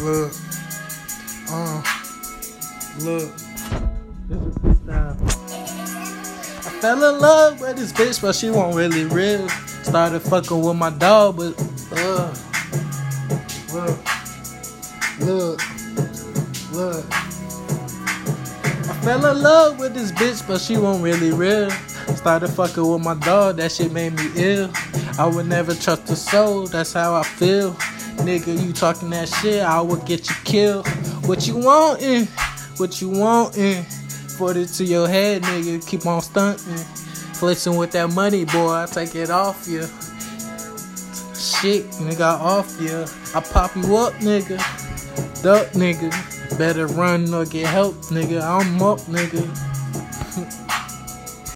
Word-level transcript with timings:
Look. 0.00 0.32
Uh. 1.50 1.82
Look. 3.00 3.34
This 4.28 4.38
is 4.38 4.54
freestyle. 4.58 5.16
I 6.66 6.70
fell 6.80 7.14
in 7.14 7.20
love 7.20 7.60
with 7.60 7.76
this 7.76 7.92
bitch, 7.92 8.22
but 8.22 8.34
she 8.36 8.50
won't 8.50 8.76
really 8.76 9.04
real. 9.06 9.48
Started 9.82 10.20
fucking 10.20 10.60
with 10.60 10.76
my 10.76 10.90
dog, 10.90 11.36
but 11.36 11.54
uh. 11.92 12.32
Look. 13.72 13.98
Look. 15.20 15.60
Look. 16.72 17.04
I 18.88 19.00
fell 19.02 19.26
in 19.26 19.42
love 19.42 19.80
with 19.80 19.94
this 19.94 20.12
bitch, 20.12 20.46
but 20.46 20.60
she 20.60 20.76
won't 20.76 21.02
really 21.02 21.32
real. 21.32 21.70
Started 22.14 22.48
fucking 22.48 22.86
with 22.86 23.02
my 23.02 23.14
dog, 23.14 23.56
that 23.56 23.72
shit 23.72 23.90
made 23.90 24.12
me 24.14 24.30
ill. 24.36 24.70
I 25.18 25.26
would 25.26 25.46
never 25.48 25.74
trust 25.74 26.08
a 26.10 26.16
soul, 26.16 26.66
that's 26.66 26.92
how 26.92 27.14
I 27.14 27.24
feel. 27.24 27.76
Nigga, 28.28 28.62
you 28.62 28.74
talking 28.74 29.08
that 29.08 29.26
shit, 29.26 29.62
I 29.62 29.80
will 29.80 29.96
get 29.96 30.28
you 30.28 30.36
killed. 30.44 30.86
What 31.26 31.46
you 31.46 31.54
wantin'? 31.54 32.26
What 32.78 33.00
you 33.00 33.08
wantin'? 33.08 33.86
Put 34.36 34.58
it 34.58 34.66
to 34.66 34.84
your 34.84 35.08
head, 35.08 35.44
nigga, 35.44 35.88
keep 35.88 36.04
on 36.04 36.20
stunting. 36.20 36.76
Flexing 37.36 37.78
with 37.78 37.92
that 37.92 38.10
money, 38.10 38.44
boy, 38.44 38.70
I 38.70 38.84
take 38.84 39.14
it 39.14 39.30
off 39.30 39.66
you. 39.66 39.80
Shit, 41.34 41.86
nigga, 42.02 42.38
off 42.38 42.78
you. 42.78 43.06
I 43.34 43.40
pop 43.40 43.74
you 43.74 43.96
up, 43.96 44.12
nigga. 44.16 44.58
Duck, 45.42 45.68
nigga. 45.68 46.58
Better 46.58 46.86
run 46.86 47.32
or 47.32 47.46
get 47.46 47.64
help, 47.64 47.94
nigga. 48.10 48.42
I'm 48.42 48.82
up, 48.82 48.98
nigga. 49.08 50.64